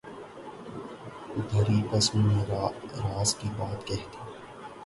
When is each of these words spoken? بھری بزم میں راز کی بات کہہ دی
بھری 1.49 1.79
بزم 1.91 2.19
میں 2.27 2.43
راز 3.01 3.35
کی 3.39 3.49
بات 3.57 3.79
کہہ 3.87 4.05
دی 4.11 4.19